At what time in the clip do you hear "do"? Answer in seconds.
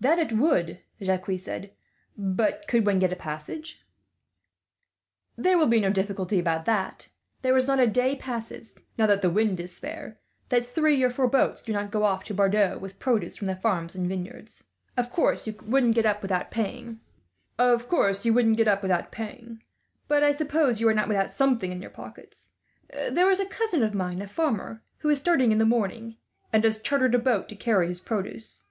11.62-11.72